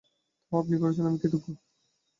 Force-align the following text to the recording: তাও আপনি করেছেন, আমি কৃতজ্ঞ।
তাও 0.45 0.59
আপনি 0.61 0.75
করেছেন, 0.77 1.05
আমি 1.05 1.17
কৃতজ্ঞ। 1.21 1.47